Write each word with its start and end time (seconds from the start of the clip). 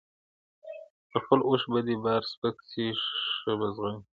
پر 1.09 1.19
خپل 1.23 1.39
اوښ 1.47 1.61
به 1.71 1.79
دې 1.87 1.95
بار 2.03 2.21
سپک 2.31 2.55
سي 2.69 2.85
ښه 3.37 3.51
به 3.59 3.67
ځغلي. 3.75 3.99